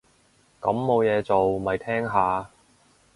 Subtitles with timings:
[0.59, 2.49] 咁冇嘢做，咪聽下